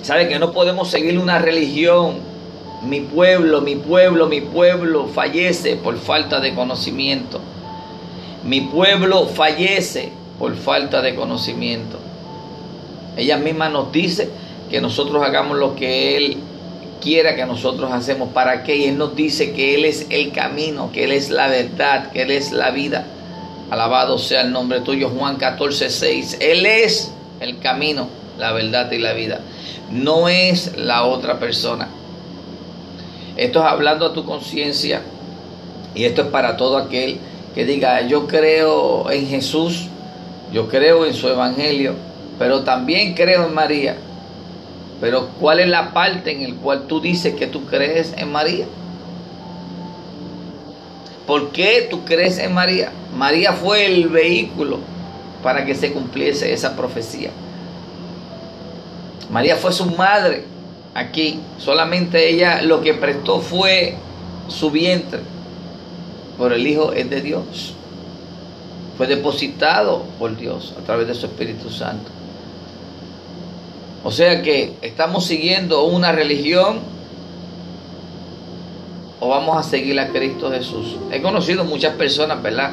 ¿Sabe 0.02 0.28
que 0.28 0.38
no 0.38 0.52
podemos 0.52 0.88
seguir 0.88 1.18
una 1.18 1.38
religión? 1.38 2.14
Mi 2.82 3.00
pueblo, 3.00 3.60
mi 3.60 3.74
pueblo, 3.74 4.28
mi 4.28 4.40
pueblo 4.40 5.08
fallece 5.08 5.76
por 5.76 5.98
falta 5.98 6.40
de 6.40 6.54
conocimiento. 6.54 7.40
Mi 8.44 8.60
pueblo 8.60 9.26
fallece 9.26 10.12
por 10.38 10.54
falta 10.54 11.02
de 11.02 11.14
conocimiento. 11.14 11.98
Ella 13.16 13.38
misma 13.38 13.68
nos 13.68 13.90
dice 13.90 14.28
que 14.70 14.80
nosotros 14.80 15.22
hagamos 15.24 15.58
lo 15.58 15.74
que 15.74 16.16
Él 16.16 16.36
quiera 17.00 17.34
que 17.34 17.46
nosotros 17.46 17.90
hacemos. 17.92 18.28
¿Para 18.30 18.62
qué? 18.62 18.76
Y 18.76 18.84
Él 18.84 18.98
nos 18.98 19.16
dice 19.16 19.52
que 19.52 19.74
Él 19.74 19.84
es 19.84 20.06
el 20.10 20.32
camino, 20.32 20.90
que 20.92 21.04
Él 21.04 21.12
es 21.12 21.30
la 21.30 21.48
verdad, 21.48 22.12
que 22.12 22.22
Él 22.22 22.30
es 22.30 22.52
la 22.52 22.70
vida. 22.70 23.06
Alabado 23.70 24.18
sea 24.18 24.42
el 24.42 24.52
nombre 24.52 24.80
tuyo, 24.80 25.08
Juan 25.08 25.36
14, 25.36 25.90
6. 25.90 26.36
Él 26.40 26.66
es 26.66 27.10
el 27.40 27.58
camino, 27.58 28.08
la 28.38 28.52
verdad 28.52 28.90
y 28.90 28.98
la 28.98 29.12
vida. 29.12 29.40
No 29.90 30.28
es 30.28 30.76
la 30.76 31.04
otra 31.04 31.38
persona. 31.38 31.88
Esto 33.36 33.60
es 33.60 33.66
hablando 33.66 34.06
a 34.06 34.12
tu 34.12 34.24
conciencia 34.24 35.02
y 35.94 36.04
esto 36.04 36.22
es 36.22 36.28
para 36.28 36.56
todo 36.56 36.76
aquel 36.78 37.18
que 37.54 37.64
diga, 37.64 38.02
yo 38.02 38.26
creo 38.26 39.10
en 39.10 39.26
Jesús, 39.26 39.88
yo 40.52 40.68
creo 40.68 41.06
en 41.06 41.14
su 41.14 41.28
evangelio, 41.28 41.94
pero 42.38 42.64
también 42.64 43.14
creo 43.14 43.46
en 43.46 43.54
María. 43.54 43.96
Pero 45.00 45.28
¿cuál 45.40 45.60
es 45.60 45.68
la 45.68 45.92
parte 45.92 46.32
en 46.32 46.54
la 46.54 46.56
cual 46.62 46.86
tú 46.86 47.00
dices 47.00 47.34
que 47.34 47.46
tú 47.46 47.66
crees 47.66 48.14
en 48.16 48.32
María? 48.32 48.66
¿Por 51.26 51.50
qué 51.50 51.86
tú 51.90 52.04
crees 52.04 52.38
en 52.38 52.54
María? 52.54 52.92
María 53.14 53.52
fue 53.52 53.86
el 53.86 54.08
vehículo 54.08 54.78
para 55.42 55.64
que 55.64 55.74
se 55.74 55.92
cumpliese 55.92 56.52
esa 56.52 56.76
profecía. 56.76 57.30
María 59.30 59.56
fue 59.56 59.72
su 59.72 59.86
madre 59.86 60.44
aquí, 60.94 61.40
solamente 61.58 62.30
ella 62.30 62.62
lo 62.62 62.80
que 62.80 62.94
prestó 62.94 63.40
fue 63.40 63.96
su 64.48 64.70
vientre, 64.70 65.20
pero 66.38 66.54
el 66.54 66.66
Hijo 66.66 66.92
es 66.92 67.10
de 67.10 67.20
Dios. 67.20 67.74
Fue 68.96 69.06
depositado 69.06 70.04
por 70.18 70.36
Dios 70.36 70.74
a 70.80 70.84
través 70.84 71.06
de 71.06 71.14
su 71.14 71.26
Espíritu 71.26 71.70
Santo. 71.70 72.10
O 74.04 74.10
sea 74.10 74.40
que 74.42 74.72
estamos 74.82 75.26
siguiendo 75.26 75.84
una 75.84 76.12
religión 76.12 76.78
o 79.20 79.28
vamos 79.28 79.58
a 79.58 79.68
seguir 79.68 79.98
a 79.98 80.08
Cristo 80.08 80.50
Jesús. 80.50 80.96
He 81.10 81.20
conocido 81.20 81.64
muchas 81.64 81.94
personas, 81.94 82.42
¿verdad? 82.42 82.70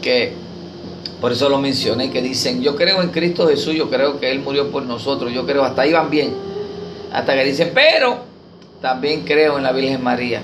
Que 0.00 0.34
por 1.22 1.30
eso 1.30 1.48
lo 1.48 1.58
mencioné, 1.58 2.10
que 2.10 2.20
dicen, 2.20 2.62
yo 2.62 2.74
creo 2.74 3.00
en 3.00 3.10
Cristo 3.10 3.46
Jesús, 3.46 3.76
yo 3.76 3.88
creo 3.88 4.18
que 4.18 4.32
Él 4.32 4.40
murió 4.40 4.72
por 4.72 4.82
nosotros, 4.82 5.32
yo 5.32 5.46
creo, 5.46 5.62
hasta 5.62 5.82
ahí 5.82 5.92
van 5.92 6.10
bien. 6.10 6.34
Hasta 7.12 7.34
que 7.34 7.44
dicen, 7.44 7.70
pero 7.72 8.18
también 8.80 9.22
creo 9.22 9.56
en 9.56 9.62
la 9.62 9.70
Virgen 9.70 10.02
María. 10.02 10.42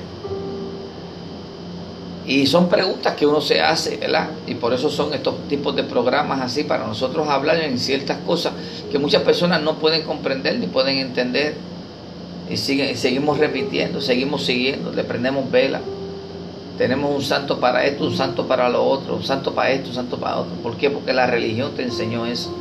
Y 2.24 2.46
son 2.46 2.68
preguntas 2.68 3.16
que 3.16 3.26
uno 3.26 3.40
se 3.40 3.60
hace, 3.60 3.96
¿verdad? 3.96 4.30
Y 4.46 4.54
por 4.54 4.72
eso 4.72 4.88
son 4.88 5.12
estos 5.14 5.48
tipos 5.48 5.74
de 5.74 5.82
programas 5.82 6.40
así, 6.42 6.62
para 6.62 6.86
nosotros 6.86 7.28
hablar 7.28 7.56
en 7.56 7.76
ciertas 7.80 8.18
cosas 8.18 8.52
que 8.92 9.00
muchas 9.00 9.22
personas 9.22 9.60
no 9.60 9.80
pueden 9.80 10.02
comprender 10.02 10.60
ni 10.60 10.68
pueden 10.68 10.98
entender. 10.98 11.56
Y 12.48 12.56
siguen, 12.56 12.96
seguimos 12.96 13.38
repitiendo, 13.38 14.00
seguimos 14.00 14.44
siguiendo, 14.44 14.92
le 14.92 15.02
prendemos 15.02 15.50
vela. 15.50 15.80
Tenemos 16.78 17.12
un 17.12 17.22
santo 17.22 17.58
para 17.58 17.84
esto, 17.84 18.04
un 18.04 18.16
santo 18.16 18.46
para 18.46 18.68
lo 18.68 18.84
otro, 18.84 19.16
un 19.16 19.24
santo 19.24 19.52
para 19.52 19.72
esto, 19.72 19.88
un 19.88 19.96
santo 19.96 20.16
para 20.18 20.38
otro. 20.38 20.54
¿Por 20.62 20.76
qué? 20.76 20.90
Porque 20.90 21.12
la 21.12 21.26
religión 21.26 21.72
te 21.74 21.82
enseñó 21.82 22.24
eso. 22.24 22.54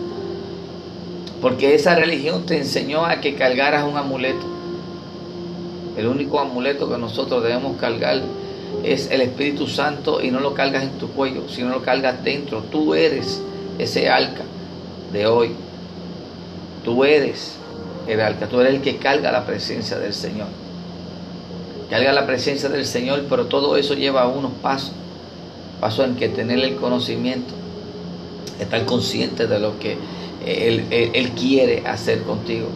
Porque 1.39 1.75
esa 1.75 1.93
religión 1.93 2.43
te 2.47 2.57
enseñó 2.57 3.05
a 3.05 3.21
que 3.21 3.35
cargaras 3.35 3.87
un 3.87 3.95
amuleto. 3.95 4.43
El 5.95 6.07
único 6.07 6.39
amuleto 6.39 6.89
que 6.89 6.97
nosotros 6.97 7.43
debemos 7.43 7.77
cargar 7.77 8.23
es 8.83 9.11
el 9.11 9.21
Espíritu 9.21 9.67
Santo 9.67 10.19
y 10.21 10.31
no 10.31 10.39
lo 10.39 10.55
cargas 10.55 10.81
en 10.81 10.97
tu 10.97 11.09
cuello, 11.09 11.47
sino 11.47 11.69
lo 11.69 11.83
cargas 11.83 12.23
dentro. 12.23 12.63
Tú 12.63 12.95
eres 12.95 13.39
ese 13.77 14.09
arca 14.09 14.43
de 15.13 15.27
hoy. 15.27 15.51
Tú 16.83 17.03
eres 17.03 17.55
el 18.07 18.19
arca, 18.19 18.47
tú 18.47 18.61
eres 18.61 18.73
el 18.73 18.81
que 18.81 18.97
carga 18.97 19.31
la 19.31 19.45
presencia 19.45 19.99
del 19.99 20.13
Señor. 20.13 20.47
Carga 21.89 22.11
la 22.11 22.25
presencia 22.25 22.69
del 22.69 22.85
Señor, 22.85 23.25
pero 23.29 23.45
todo 23.45 23.77
eso 23.77 23.93
lleva 23.93 24.27
unos 24.27 24.51
pasos. 24.61 24.91
Pasos 25.79 26.05
en 26.05 26.15
que 26.15 26.27
tener 26.29 26.59
el 26.59 26.75
conocimiento, 26.75 27.53
estar 28.59 28.85
consciente 28.85 29.47
de 29.47 29.59
lo 29.59 29.79
que 29.79 29.97
él, 30.45 30.85
él 30.89 31.31
quiere 31.31 31.83
hacer 31.85 32.23
contigo. 32.23 32.67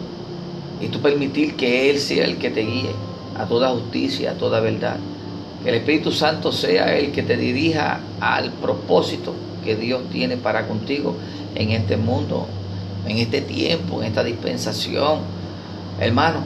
Y 0.82 0.88
tú 0.88 1.00
permitir 1.00 1.56
que 1.56 1.90
Él 1.90 2.00
sea 2.00 2.26
el 2.26 2.38
que 2.38 2.50
te 2.50 2.62
guíe 2.62 2.92
a 3.38 3.46
toda 3.46 3.70
justicia, 3.70 4.32
a 4.32 4.34
toda 4.34 4.60
verdad. 4.60 4.98
Que 5.64 5.70
el 5.70 5.76
Espíritu 5.76 6.12
Santo 6.12 6.52
sea 6.52 6.98
el 6.98 7.12
que 7.12 7.24
te 7.24 7.38
dirija 7.38 8.02
al 8.20 8.52
propósito 8.52 9.34
que 9.64 9.76
Dios 9.76 10.02
tiene 10.12 10.38
para 10.38 10.68
contigo 10.68 11.16
en 11.54 11.72
este 11.72 11.98
mundo, 11.98 12.48
en 13.08 13.20
este 13.20 13.42
tiempo, 13.42 14.02
en 14.02 14.08
esta 14.08 14.24
dispensación. 14.24 15.20
Hermano, 16.00 16.44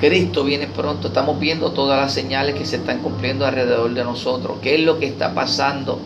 Cristo 0.00 0.44
viene 0.44 0.68
pronto. 0.68 1.08
Estamos 1.08 1.40
viendo 1.40 1.72
todas 1.72 2.00
las 2.00 2.12
señales 2.12 2.54
que 2.54 2.64
se 2.64 2.76
están 2.76 3.00
cumpliendo 3.00 3.44
alrededor 3.44 3.92
de 3.94 4.04
nosotros. 4.04 4.58
¿Qué 4.62 4.76
es 4.76 4.80
lo 4.82 5.00
que 5.00 5.06
está 5.06 5.34
pasando? 5.34 5.98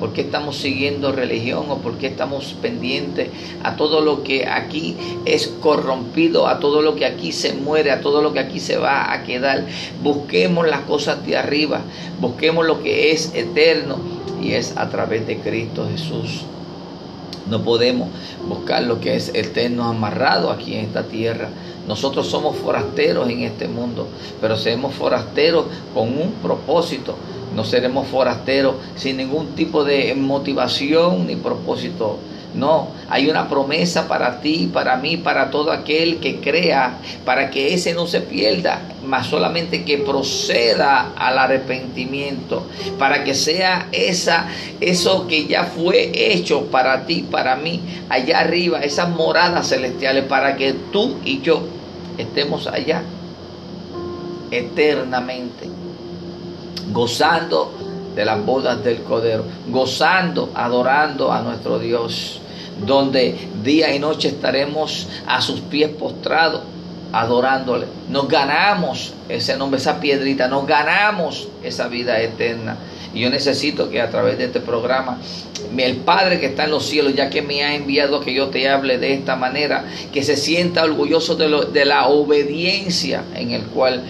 ¿Por 0.00 0.12
qué 0.12 0.22
estamos 0.22 0.56
siguiendo 0.56 1.12
religión 1.12 1.66
o 1.68 1.78
por 1.78 1.98
qué 1.98 2.06
estamos 2.06 2.54
pendientes 2.60 3.28
a 3.62 3.76
todo 3.76 4.00
lo 4.00 4.22
que 4.22 4.46
aquí 4.46 4.96
es 5.24 5.48
corrompido, 5.60 6.48
a 6.48 6.58
todo 6.60 6.82
lo 6.82 6.96
que 6.96 7.04
aquí 7.04 7.30
se 7.30 7.52
muere, 7.52 7.90
a 7.90 8.00
todo 8.00 8.22
lo 8.22 8.32
que 8.32 8.40
aquí 8.40 8.58
se 8.58 8.78
va 8.78 9.12
a 9.12 9.22
quedar? 9.22 9.66
Busquemos 10.02 10.66
las 10.66 10.80
cosas 10.80 11.24
de 11.26 11.36
arriba, 11.36 11.82
busquemos 12.20 12.66
lo 12.66 12.82
que 12.82 13.12
es 13.12 13.34
eterno 13.34 13.98
y 14.42 14.52
es 14.52 14.76
a 14.76 14.88
través 14.88 15.26
de 15.26 15.38
Cristo 15.38 15.86
Jesús. 15.90 16.44
No 17.48 17.62
podemos 17.62 18.08
buscar 18.48 18.82
lo 18.84 19.00
que 19.00 19.16
es 19.16 19.30
eterno 19.34 19.84
amarrado 19.84 20.50
aquí 20.50 20.74
en 20.74 20.86
esta 20.86 21.02
tierra. 21.04 21.48
Nosotros 21.86 22.26
somos 22.26 22.56
forasteros 22.56 23.28
en 23.28 23.42
este 23.42 23.68
mundo, 23.68 24.08
pero 24.40 24.56
seremos 24.56 24.94
forasteros 24.94 25.66
con 25.92 26.08
un 26.08 26.32
propósito 26.42 27.14
no 27.54 27.64
seremos 27.64 28.08
forasteros 28.08 28.74
sin 28.96 29.16
ningún 29.16 29.54
tipo 29.54 29.84
de 29.84 30.14
motivación 30.14 31.26
ni 31.26 31.36
propósito. 31.36 32.18
No, 32.54 32.88
hay 33.10 33.28
una 33.28 33.48
promesa 33.48 34.06
para 34.06 34.40
ti, 34.40 34.70
para 34.72 34.96
mí, 34.96 35.16
para 35.16 35.50
todo 35.50 35.72
aquel 35.72 36.20
que 36.20 36.40
crea, 36.40 36.98
para 37.24 37.50
que 37.50 37.74
ese 37.74 37.94
no 37.94 38.06
se 38.06 38.20
pierda, 38.20 38.80
más 39.04 39.26
solamente 39.26 39.84
que 39.84 39.98
proceda 39.98 41.12
al 41.16 41.38
arrepentimiento, 41.38 42.64
para 42.96 43.24
que 43.24 43.34
sea 43.34 43.88
esa 43.90 44.46
eso 44.80 45.26
que 45.26 45.46
ya 45.46 45.64
fue 45.64 46.12
hecho 46.14 46.66
para 46.66 47.06
ti, 47.06 47.26
para 47.28 47.56
mí, 47.56 47.80
allá 48.08 48.40
arriba, 48.40 48.78
esas 48.80 49.08
moradas 49.08 49.68
celestiales, 49.68 50.24
para 50.24 50.56
que 50.56 50.74
tú 50.92 51.16
y 51.24 51.40
yo 51.40 51.62
estemos 52.18 52.68
allá 52.68 53.02
eternamente 54.52 55.68
gozando 56.92 57.72
de 58.14 58.24
las 58.24 58.44
bodas 58.44 58.82
del 58.84 59.02
Cordero, 59.02 59.44
gozando, 59.68 60.50
adorando 60.54 61.32
a 61.32 61.40
nuestro 61.42 61.78
Dios, 61.78 62.40
donde 62.78 63.36
día 63.62 63.94
y 63.94 63.98
noche 63.98 64.28
estaremos 64.28 65.08
a 65.26 65.40
sus 65.40 65.60
pies 65.60 65.90
postrados, 65.90 66.62
adorándole. 67.14 67.86
Nos 68.10 68.28
ganamos 68.28 69.14
ese 69.28 69.56
nombre, 69.56 69.78
esa 69.78 70.00
piedrita, 70.00 70.48
nos 70.48 70.66
ganamos 70.66 71.48
esa 71.62 71.86
vida 71.86 72.20
eterna. 72.20 72.76
Y 73.14 73.20
yo 73.20 73.30
necesito 73.30 73.88
que 73.88 74.00
a 74.00 74.10
través 74.10 74.36
de 74.38 74.46
este 74.46 74.58
programa, 74.58 75.20
el 75.76 75.96
Padre 75.98 76.40
que 76.40 76.46
está 76.46 76.64
en 76.64 76.72
los 76.72 76.84
cielos, 76.84 77.14
ya 77.14 77.30
que 77.30 77.42
me 77.42 77.62
ha 77.62 77.76
enviado 77.76 78.20
que 78.20 78.34
yo 78.34 78.48
te 78.48 78.68
hable 78.68 78.98
de 78.98 79.14
esta 79.14 79.36
manera, 79.36 79.84
que 80.12 80.24
se 80.24 80.36
sienta 80.36 80.82
orgulloso 80.82 81.36
de, 81.36 81.48
lo, 81.48 81.62
de 81.62 81.84
la 81.84 82.08
obediencia 82.08 83.22
en 83.36 83.52
el 83.52 83.62
cual 83.62 84.02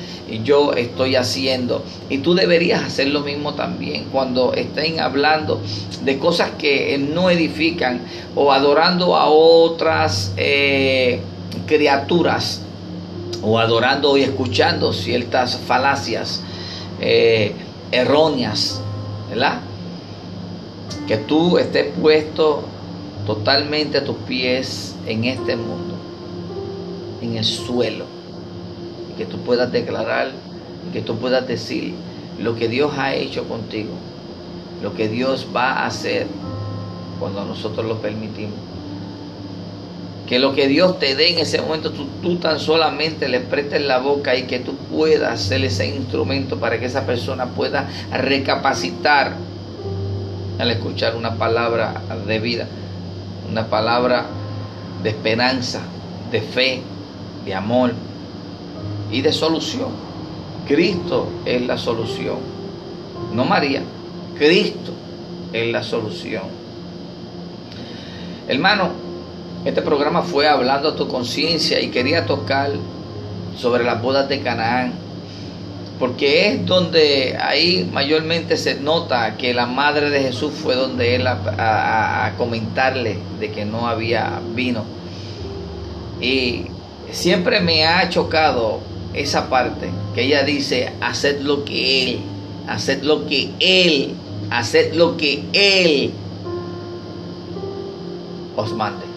yo 0.42 0.72
estoy 0.72 1.16
haciendo. 1.16 1.84
Y 2.08 2.18
tú 2.18 2.34
deberías 2.34 2.82
hacer 2.82 3.08
lo 3.08 3.20
mismo 3.20 3.52
también 3.52 4.06
cuando 4.10 4.54
estén 4.54 5.00
hablando 5.00 5.60
de 6.02 6.18
cosas 6.18 6.52
que 6.58 6.96
no 6.96 7.28
edifican 7.28 8.00
o 8.34 8.50
adorando 8.50 9.14
a 9.14 9.26
otras 9.26 10.32
eh, 10.38 11.20
criaturas 11.66 12.62
o 13.44 13.58
adorando 13.58 14.16
y 14.16 14.22
escuchando 14.22 14.92
ciertas 14.92 15.58
falacias 15.58 16.42
eh, 17.00 17.54
erróneas 17.92 18.80
¿verdad? 19.28 19.60
Que 21.06 21.16
tú 21.16 21.58
estés 21.58 21.92
puesto 22.00 22.62
totalmente 23.26 23.98
a 23.98 24.04
tus 24.04 24.16
pies 24.16 24.94
en 25.06 25.24
este 25.24 25.56
mundo, 25.56 25.94
en 27.20 27.36
el 27.36 27.44
suelo, 27.44 28.04
y 29.10 29.16
que 29.16 29.26
tú 29.26 29.38
puedas 29.38 29.72
declarar, 29.72 30.30
que 30.92 31.02
tú 31.02 31.16
puedas 31.16 31.46
decir 31.46 31.94
lo 32.38 32.54
que 32.54 32.68
Dios 32.68 32.92
ha 32.96 33.14
hecho 33.14 33.48
contigo, 33.48 33.94
lo 34.82 34.94
que 34.94 35.08
Dios 35.08 35.48
va 35.54 35.72
a 35.72 35.86
hacer 35.86 36.26
cuando 37.18 37.44
nosotros 37.44 37.86
lo 37.86 38.00
permitimos. 38.00 38.58
Que 40.26 40.38
lo 40.38 40.54
que 40.54 40.68
Dios 40.68 40.98
te 40.98 41.14
dé 41.14 41.32
en 41.32 41.38
ese 41.38 41.60
momento, 41.60 41.92
tú, 41.92 42.06
tú, 42.22 42.36
tan 42.36 42.58
solamente 42.58 43.28
le 43.28 43.40
prestes 43.40 43.82
la 43.82 43.98
boca 43.98 44.34
y 44.34 44.44
que 44.44 44.58
tú 44.58 44.74
puedas 44.90 45.42
ser 45.42 45.62
ese 45.64 45.86
instrumento 45.86 46.58
para 46.58 46.80
que 46.80 46.86
esa 46.86 47.04
persona 47.04 47.46
pueda 47.46 47.88
recapacitar 48.10 49.34
al 50.58 50.70
escuchar 50.70 51.16
una 51.16 51.34
palabra 51.34 52.00
de 52.26 52.38
vida, 52.38 52.66
una 53.50 53.66
palabra 53.66 54.26
de 55.02 55.10
esperanza, 55.10 55.82
de 56.30 56.40
fe, 56.40 56.82
de 57.44 57.54
amor 57.54 57.92
y 59.10 59.20
de 59.20 59.32
solución. 59.32 59.90
Cristo 60.66 61.28
es 61.44 61.60
la 61.66 61.76
solución, 61.76 62.38
no 63.34 63.44
María, 63.44 63.82
Cristo 64.38 64.92
es 65.52 65.70
la 65.70 65.82
solución. 65.82 66.44
Hermano, 68.48 69.03
este 69.64 69.80
programa 69.80 70.22
fue 70.22 70.46
hablando 70.46 70.90
a 70.90 70.96
tu 70.96 71.08
conciencia 71.08 71.80
y 71.80 71.88
quería 71.88 72.26
tocar 72.26 72.70
sobre 73.56 73.82
las 73.82 74.02
bodas 74.02 74.28
de 74.28 74.40
Canaán, 74.40 74.92
porque 75.98 76.48
es 76.48 76.66
donde 76.66 77.38
ahí 77.40 77.88
mayormente 77.90 78.58
se 78.58 78.74
nota 78.74 79.36
que 79.38 79.54
la 79.54 79.64
madre 79.64 80.10
de 80.10 80.20
Jesús 80.20 80.52
fue 80.52 80.74
donde 80.74 81.14
él 81.14 81.26
a, 81.26 82.32
comentarle 82.36 83.16
de 83.40 83.52
que 83.52 83.64
no 83.64 83.86
había 83.88 84.40
vino. 84.54 84.84
Y 86.20 86.66
siempre 87.10 87.60
me 87.60 87.86
ha 87.86 88.08
chocado 88.10 88.80
esa 89.14 89.48
parte 89.48 89.88
que 90.14 90.24
ella 90.24 90.42
dice, 90.42 90.92
haced 91.00 91.40
lo 91.40 91.64
que 91.64 92.02
él, 92.02 92.20
haced 92.68 93.02
lo 93.02 93.26
que 93.26 93.50
él, 93.60 94.14
haced 94.50 94.92
lo 94.94 95.16
que 95.16 95.42
él 95.54 96.12
os 98.56 98.72
mande. 98.74 99.13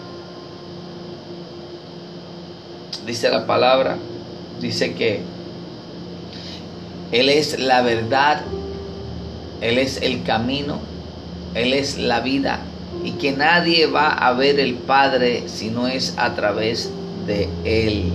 Dice 3.08 3.30
la 3.30 3.46
palabra, 3.46 3.96
dice 4.60 4.92
que 4.92 5.22
Él 7.10 7.30
es 7.30 7.58
la 7.58 7.80
verdad, 7.80 8.42
Él 9.62 9.78
es 9.78 10.02
el 10.02 10.22
camino, 10.24 10.78
Él 11.54 11.72
es 11.72 11.96
la 11.96 12.20
vida 12.20 12.60
y 13.02 13.12
que 13.12 13.32
nadie 13.32 13.86
va 13.86 14.08
a 14.10 14.34
ver 14.34 14.60
el 14.60 14.74
Padre 14.74 15.44
si 15.46 15.70
no 15.70 15.88
es 15.88 16.14
a 16.18 16.34
través 16.34 16.90
de 17.26 17.48
Él. 17.64 18.12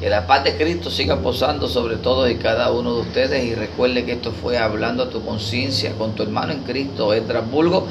Que 0.00 0.08
la 0.08 0.26
paz 0.26 0.44
de 0.44 0.56
Cristo 0.56 0.90
siga 0.90 1.20
posando 1.20 1.68
sobre 1.68 1.96
todos 1.96 2.30
y 2.30 2.36
cada 2.36 2.72
uno 2.72 2.94
de 2.94 3.00
ustedes 3.02 3.44
y 3.44 3.54
recuerde 3.54 4.06
que 4.06 4.12
esto 4.12 4.32
fue 4.32 4.56
hablando 4.56 5.02
a 5.02 5.10
tu 5.10 5.22
conciencia 5.22 5.92
con 5.92 6.14
tu 6.14 6.22
hermano 6.22 6.52
en 6.54 6.60
Cristo, 6.60 7.12
Estrasburgo 7.12 7.86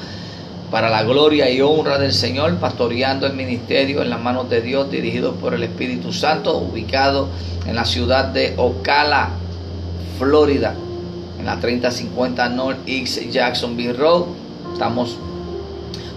para 0.74 0.90
la 0.90 1.04
gloria 1.04 1.52
y 1.52 1.62
honra 1.62 2.00
del 2.00 2.14
Señor, 2.14 2.56
pastoreando 2.56 3.28
el 3.28 3.34
ministerio 3.34 4.02
en 4.02 4.10
las 4.10 4.20
manos 4.20 4.50
de 4.50 4.60
Dios, 4.60 4.90
dirigido 4.90 5.36
por 5.36 5.54
el 5.54 5.62
Espíritu 5.62 6.12
Santo, 6.12 6.58
ubicado 6.58 7.30
en 7.68 7.76
la 7.76 7.86
ciudad 7.86 8.26
de 8.26 8.56
Ocala, 8.58 9.30
Florida, 10.18 10.74
en 11.38 11.46
la 11.46 11.60
3050 11.60 12.50
North 12.50 12.80
East 12.88 13.20
Jacksonville 13.30 13.94
Road. 13.94 14.24
Estamos 14.74 15.16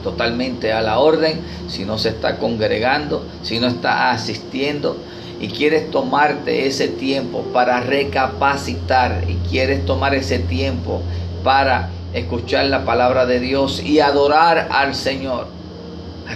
totalmente 0.02 0.72
a 0.72 0.80
la 0.80 1.00
orden. 1.00 1.38
Si 1.68 1.84
no 1.84 1.98
se 1.98 2.08
está 2.08 2.38
congregando, 2.38 3.26
si 3.42 3.58
no 3.58 3.66
está 3.66 4.10
asistiendo 4.10 4.96
y 5.38 5.48
quieres 5.48 5.90
tomarte 5.90 6.66
ese 6.66 6.88
tiempo 6.88 7.42
para 7.52 7.80
recapacitar 7.80 9.22
y 9.28 9.34
quieres 9.50 9.84
tomar 9.84 10.14
ese 10.14 10.38
tiempo 10.38 11.02
para 11.44 11.90
escuchar 12.12 12.66
la 12.66 12.84
palabra 12.84 13.26
de 13.26 13.40
Dios 13.40 13.82
y 13.82 14.00
adorar 14.00 14.68
al 14.70 14.94
Señor, 14.94 15.48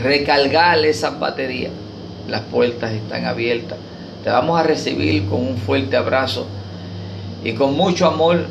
recargar 0.00 0.84
esas 0.84 1.18
baterías, 1.18 1.72
las 2.28 2.42
puertas 2.42 2.92
están 2.92 3.24
abiertas. 3.26 3.78
Te 4.24 4.30
vamos 4.30 4.58
a 4.58 4.62
recibir 4.62 5.26
con 5.26 5.40
un 5.46 5.56
fuerte 5.56 5.96
abrazo 5.96 6.46
y 7.42 7.54
con 7.54 7.74
mucho 7.74 8.06
amor 8.06 8.46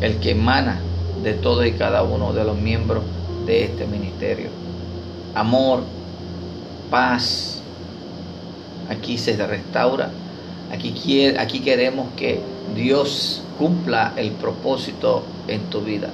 el 0.00 0.16
que 0.16 0.32
emana 0.32 0.80
de 1.22 1.34
todos 1.34 1.66
y 1.66 1.72
cada 1.72 2.02
uno 2.02 2.32
de 2.32 2.44
los 2.44 2.56
miembros 2.58 3.04
de 3.46 3.64
este 3.64 3.86
ministerio. 3.86 4.48
Amor, 5.34 5.82
paz. 6.90 7.60
Aquí 8.88 9.18
se 9.18 9.36
restaura. 9.46 10.10
Aquí, 10.72 11.26
aquí 11.36 11.60
queremos 11.60 12.08
que 12.16 12.40
Dios 12.74 13.42
cumpla 13.58 14.12
el 14.16 14.30
propósito 14.32 15.24
en 15.48 15.62
tu 15.62 15.80
vida. 15.80 16.10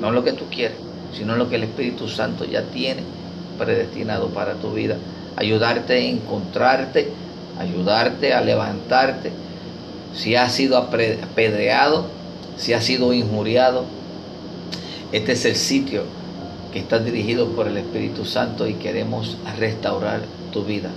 No 0.00 0.10
lo 0.10 0.22
que 0.22 0.32
tú 0.32 0.44
quieres, 0.50 0.76
sino 1.16 1.36
lo 1.36 1.48
que 1.48 1.56
el 1.56 1.64
Espíritu 1.64 2.08
Santo 2.08 2.44
ya 2.44 2.62
tiene 2.64 3.02
predestinado 3.58 4.28
para 4.28 4.54
tu 4.54 4.72
vida. 4.72 4.96
Ayudarte 5.36 5.94
a 5.94 5.98
encontrarte, 5.98 7.08
ayudarte 7.58 8.34
a 8.34 8.40
levantarte. 8.40 9.32
Si 10.14 10.36
has 10.36 10.52
sido 10.52 10.76
apedreado, 10.76 12.06
si 12.56 12.74
has 12.74 12.84
sido 12.84 13.12
injuriado, 13.12 13.84
este 15.12 15.32
es 15.32 15.44
el 15.44 15.56
sitio 15.56 16.04
que 16.72 16.78
está 16.78 16.98
dirigido 16.98 17.48
por 17.48 17.68
el 17.68 17.76
Espíritu 17.76 18.24
Santo 18.24 18.66
y 18.66 18.74
queremos 18.74 19.36
restaurar 19.58 20.22
tu 20.52 20.64
vida. 20.64 20.90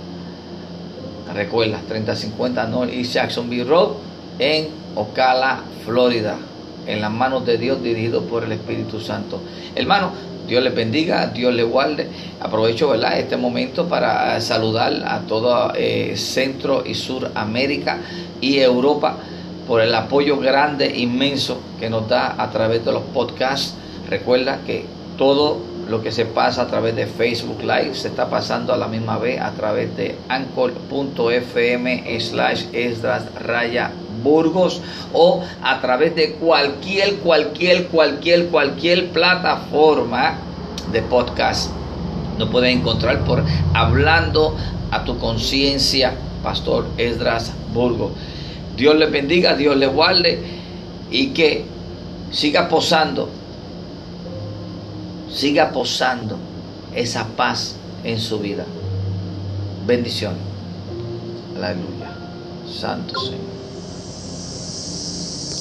Recuerda, 1.36 1.78
3050 1.86 2.66
North 2.68 2.90
East 2.90 3.12
Jacksonville 3.12 3.64
Road 3.64 3.90
en 4.38 4.68
Ocala, 4.94 5.60
Florida, 5.84 6.36
en 6.86 7.02
las 7.02 7.12
manos 7.12 7.44
de 7.44 7.58
Dios 7.58 7.82
dirigido 7.82 8.22
por 8.22 8.44
el 8.44 8.52
Espíritu 8.52 9.00
Santo. 9.00 9.42
Hermano, 9.74 10.12
Dios 10.48 10.64
le 10.64 10.70
bendiga, 10.70 11.26
Dios 11.26 11.52
le 11.52 11.62
guarde. 11.62 12.08
Aprovecho 12.40 12.88
¿verdad? 12.88 13.18
este 13.18 13.36
momento 13.36 13.86
para 13.86 14.40
saludar 14.40 15.02
a 15.06 15.20
todo 15.20 15.72
eh, 15.74 16.14
Centro 16.16 16.82
y 16.86 16.94
Suramérica 16.94 17.98
y 18.40 18.58
Europa 18.58 19.18
por 19.66 19.82
el 19.82 19.94
apoyo 19.94 20.38
grande, 20.38 20.90
inmenso 20.96 21.60
que 21.78 21.90
nos 21.90 22.08
da 22.08 22.34
a 22.38 22.50
través 22.50 22.82
de 22.82 22.92
los 22.92 23.02
podcasts. 23.02 23.74
Recuerda 24.08 24.60
que 24.64 24.86
todo 25.18 25.58
lo 25.88 26.02
que 26.02 26.10
se 26.10 26.24
pasa 26.24 26.62
a 26.62 26.66
través 26.66 26.96
de 26.96 27.06
Facebook 27.06 27.60
Live 27.60 27.94
se 27.94 28.08
está 28.08 28.28
pasando 28.28 28.72
a 28.72 28.76
la 28.76 28.88
misma 28.88 29.18
vez 29.18 29.40
a 29.40 29.52
través 29.52 29.96
de 29.96 30.16
anchor.fm 30.28 32.20
slash 32.20 32.64
esdras 32.72 33.32
raya 33.34 33.92
burgos 34.22 34.80
o 35.12 35.42
a 35.62 35.80
través 35.80 36.16
de 36.16 36.32
cualquier, 36.32 37.16
cualquier, 37.16 37.86
cualquier, 37.86 38.46
cualquier 38.48 39.10
plataforma 39.10 40.38
de 40.90 41.02
podcast. 41.02 41.70
Lo 42.38 42.50
puedes 42.50 42.74
encontrar 42.74 43.24
por 43.24 43.44
hablando 43.72 44.56
a 44.90 45.04
tu 45.04 45.18
conciencia, 45.18 46.14
Pastor 46.42 46.86
Esdras 46.98 47.52
Burgos. 47.72 48.12
Dios 48.76 48.96
le 48.96 49.06
bendiga, 49.06 49.54
Dios 49.54 49.76
le 49.76 49.86
guarde 49.86 50.40
y 51.10 51.28
que 51.28 51.64
siga 52.30 52.68
posando, 52.68 53.28
siga 55.30 55.72
posando 55.72 56.36
esa 56.94 57.26
paz 57.36 57.76
en 58.04 58.18
su 58.20 58.38
vida. 58.38 58.64
Bendición. 59.86 60.34
Aleluya. 61.56 62.12
Santo 62.66 63.18
Señor. 63.20 63.55